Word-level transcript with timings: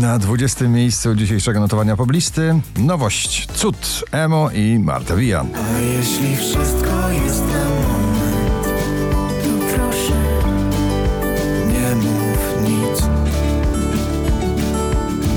Na 0.00 0.18
20. 0.18 0.68
miejscu 0.68 1.14
dzisiejszego 1.14 1.60
notowania 1.60 1.96
poblisty 1.96 2.60
nowość 2.78 3.46
Cud, 3.54 4.04
Emo 4.12 4.50
i 4.50 4.78
Marta 4.78 5.16
Wijan. 5.16 5.48
A 5.54 5.78
jeśli 5.78 6.36
wszystko 6.36 7.10
jest 7.24 7.40
na 7.40 7.64
moment, 7.64 8.68
To 9.42 9.74
proszę, 9.76 10.12
nie 11.68 11.94
mów 11.94 12.38
nic. 12.62 13.02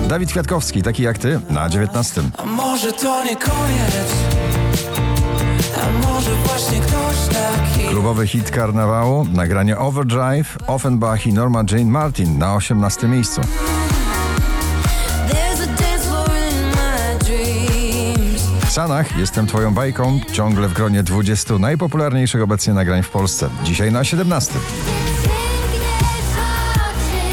Dawid 0.09 0.29
Kwiatkowski, 0.29 0.81
taki 0.81 1.03
jak 1.03 1.17
ty, 1.17 1.39
na 1.49 1.69
19. 1.69 2.21
A 2.37 2.45
może 2.45 2.93
to 2.93 3.23
nie 3.23 3.35
koniec? 3.35 4.13
A 5.83 6.07
może 6.07 6.31
właśnie 6.35 6.79
ktoś 6.79 7.35
taki? 7.35 7.87
Klubowy 7.89 8.27
hit 8.27 8.51
karnawału, 8.51 9.25
nagranie 9.33 9.77
Overdrive, 9.77 10.57
Offenbach 10.67 11.27
i 11.27 11.33
Norma 11.33 11.63
Jane 11.71 11.91
Martin 11.91 12.37
na 12.37 12.55
18. 12.55 13.07
miejscu. 13.07 13.41
Sanach 18.73 19.17
jestem 19.17 19.47
twoją 19.47 19.73
bajką, 19.73 20.19
ciągle 20.31 20.67
w 20.67 20.73
gronie 20.73 21.03
20 21.03 21.57
najpopularniejszych 21.57 22.41
obecnie 22.41 22.73
nagrań 22.73 23.03
w 23.03 23.09
Polsce. 23.09 23.49
Dzisiaj 23.63 23.91
na 23.91 24.03
17. 24.03 24.53
Piękne 24.53 25.87
oczy, 26.73 27.23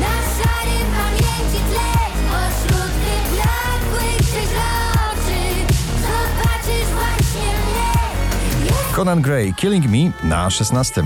na 0.00 0.06
szary 0.06 0.78
pamięci 0.96 1.60
tle, 1.70 1.80
pośród 2.28 2.92
wyblakłych 2.92 4.16
przeźroczy, 4.18 5.40
zobaczysz 6.02 6.88
właśnie 6.94 7.50
mnie. 8.60 8.66
Jest 8.66 8.96
Conan 8.96 9.22
Gray, 9.22 9.54
Killing 9.54 9.86
Me 9.86 10.28
na 10.28 10.50
16. 10.50 11.02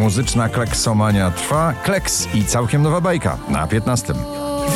Muzyczna 0.00 0.48
kleksomania 0.48 1.30
trwa, 1.30 1.72
kleks 1.72 2.28
i 2.34 2.44
całkiem 2.44 2.82
nowa 2.82 3.00
bajka 3.00 3.36
na 3.48 3.66
15. 3.66 4.14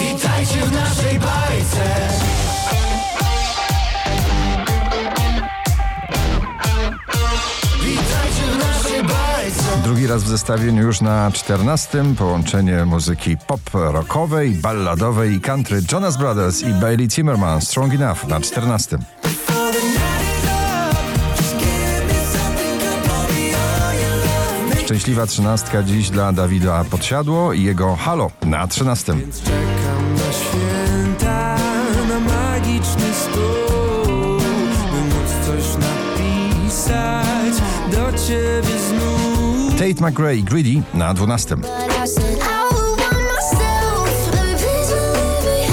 Witajcie 0.00 0.60
w 0.66 0.72
naszej 0.72 1.18
bajce. 1.18 1.84
Drugi 9.84 10.06
raz 10.06 10.22
w 10.22 10.28
zestawieniu 10.28 10.82
już 10.82 11.00
na 11.00 11.30
14. 11.30 12.04
Połączenie 12.18 12.84
muzyki 12.84 13.36
pop-rockowej, 13.36 14.50
balladowej 14.50 15.32
i 15.32 15.40
country 15.40 15.82
Jonas 15.92 16.16
Brothers 16.16 16.62
i 16.62 16.72
Bailey 16.72 17.10
Zimmerman 17.10 17.60
Strong 17.60 17.94
Enough 17.94 18.28
na 18.28 18.40
14. 18.40 18.98
Szczęśliwa 24.84 25.26
trzynastka 25.26 25.82
dziś 25.82 26.10
dla 26.10 26.32
Dawida 26.32 26.84
Podsiadło 26.84 27.52
i 27.52 27.62
jego 27.62 27.96
Halo 27.96 28.30
na 28.42 28.66
13. 28.66 29.04
Czekam 29.44 30.14
na 30.14 30.32
święta, 30.32 31.56
na 32.08 32.20
magiczny 32.20 33.14
stół, 33.14 34.38
by 34.90 35.00
móc 35.14 35.46
coś 35.46 35.64
napisać 35.84 37.54
do 37.90 38.18
ciebie 38.18 38.78
znów. 38.88 39.72
Tate 39.72 40.10
McRae 40.10 40.42
Greedy 40.42 40.82
na 40.94 41.14
12. 41.14 41.56
what 41.56 42.04
I 42.04 42.08
said. 42.08 42.38
I 42.38 42.74
would 42.74 43.00
want 43.00 43.24
myself. 43.36 44.34
Let 44.34 44.46
me 44.46 44.54
please 44.54 44.90
believe 44.94 45.44
me. 45.44 45.66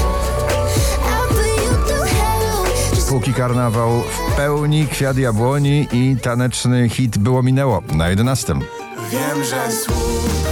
I'll 1.03 1.27
put 1.27 1.63
you 1.63 1.85
through 1.87 2.07
hell. 2.07 2.95
Just 2.95 3.09
Póki 3.09 3.33
karnawał 3.33 4.01
w 4.01 4.35
pełni, 4.35 4.87
kwiat 4.87 5.17
jabłoni 5.17 5.87
i 5.91 6.17
taneczny 6.21 6.89
hit 6.89 7.17
było 7.17 7.43
minęło 7.43 7.81
na 7.93 8.09
11. 8.09 8.53
Wiem, 9.11 9.43
że 9.43 9.71
słów 9.71 10.45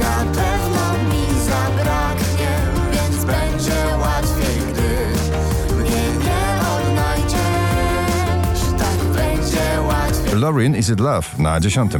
Na 0.00 0.24
pewno 0.24 0.92
mi 1.10 1.40
zabraknie, 1.40 2.50
więc 2.92 3.24
będzie 3.24 3.96
łatwiej, 4.00 4.56
gdy 4.72 5.06
mnie 5.76 6.02
nie 6.24 6.60
odnajdziesz. 6.76 8.60
Tak 8.78 8.98
będzie 9.16 9.80
łatwiej. 9.88 10.40
Lauren 10.40 10.76
Is 10.76 10.88
It 10.88 11.00
Love 11.00 11.28
na 11.38 11.60
10. 11.60 11.92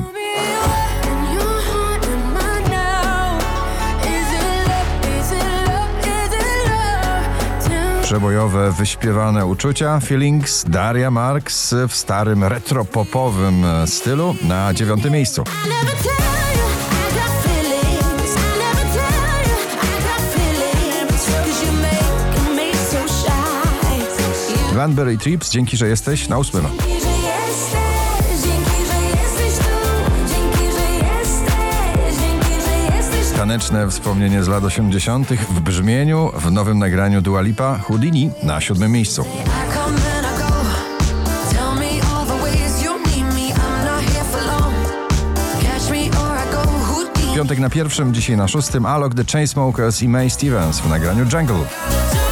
Przebojowe, 8.04 8.72
wyśpiewane 8.72 9.46
uczucia 9.46 10.00
Feelings 10.00 10.64
Daria 10.68 11.10
Marks 11.10 11.74
w 11.88 11.94
starym 11.94 12.44
retropopowym 12.44 13.64
e, 13.64 13.86
stylu 13.86 14.36
na 14.42 14.74
dziewiątym 14.74 15.12
miejscu. 15.12 15.44
Glanberry 24.72 25.18
Trips, 25.18 25.50
dzięki, 25.50 25.76
że 25.76 25.88
jesteś 25.88 26.28
na 26.28 26.38
ósmym. 26.38 26.64
Taneczne 33.44 33.90
wspomnienie 33.90 34.44
z 34.44 34.48
lat 34.48 34.64
80. 34.64 35.28
w 35.28 35.60
brzmieniu 35.60 36.30
w 36.34 36.52
nowym 36.52 36.78
nagraniu 36.78 37.22
Dua 37.22 37.40
Lipa 37.40 37.78
Houdini 37.78 38.30
na 38.42 38.60
siódmym 38.60 38.92
miejscu. 38.92 39.24
Piątek 47.34 47.58
na 47.58 47.70
pierwszym, 47.70 48.14
dzisiaj 48.14 48.36
na 48.36 48.48
szóstym 48.48 48.86
Alok 48.86 49.14
The 49.14 49.24
Chainsmokers 49.24 50.02
i 50.02 50.08
May 50.08 50.30
Stevens 50.30 50.80
w 50.80 50.88
nagraniu 50.88 51.24
Jungle. 51.32 52.23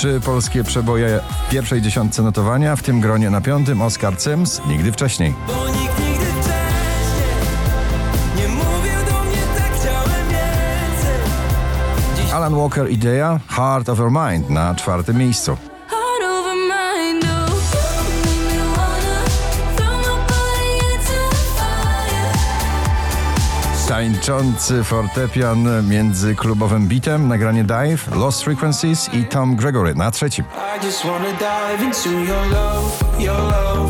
Trzy 0.00 0.20
polskie 0.20 0.64
przeboje 0.64 1.20
w 1.46 1.50
pierwszej 1.50 1.82
dziesiątce 1.82 2.22
notowania, 2.22 2.76
w 2.76 2.82
tym 2.82 3.00
gronie 3.00 3.30
na 3.30 3.40
piątym 3.40 3.82
Oscar 3.82 4.20
Sims, 4.20 4.60
nigdy 4.68 4.92
wcześniej. 4.92 5.34
Tak 12.16 12.34
Alan 12.34 12.54
Walker 12.54 12.90
Idea, 12.90 13.40
Heart 13.48 13.88
of 13.88 13.98
Your 13.98 14.12
Mind 14.12 14.50
na 14.50 14.74
czwartym 14.74 15.16
miejscu. 15.18 15.56
Tańczący 23.90 24.84
fortepian 24.84 25.88
między 25.88 26.34
klubowym 26.34 26.88
bitem, 26.88 27.28
nagranie 27.28 27.64
Dive, 27.64 28.16
Lost 28.16 28.42
Frequencies 28.42 29.10
i 29.14 29.24
Tom 29.24 29.56
Gregory 29.56 29.94
na 29.94 30.10
trzecim. 30.10 30.44
Your 33.18 33.38
love. 33.38 33.80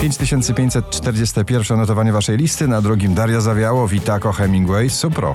5541 0.00 1.78
notowanie 1.78 2.12
waszej 2.12 2.36
listy, 2.36 2.68
na 2.68 2.82
drugim 2.82 3.14
Daria 3.14 3.40
Zawiało, 3.40 3.88
Witako 3.88 4.32
Hemingway, 4.32 4.90
Supro. 4.90 5.32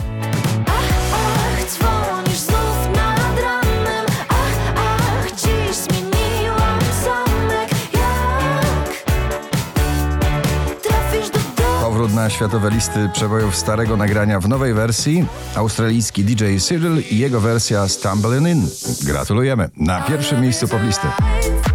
Na 12.13 12.29
światowe 12.29 12.69
listy 12.69 13.09
przebojów 13.13 13.55
starego 13.55 13.97
nagrania 13.97 14.39
w 14.39 14.47
nowej 14.49 14.73
wersji. 14.73 15.25
Australijski 15.55 16.23
DJ 16.23 16.57
Cyril 16.57 17.01
i 17.11 17.17
jego 17.17 17.41
wersja 17.41 17.87
Stumbling 17.87 18.47
In. 18.47 18.67
Gratulujemy. 19.03 19.69
Na 19.77 20.01
pierwszym 20.01 20.41
miejscu 20.41 20.67
poblisty. 20.67 21.07
Lights 21.07 21.72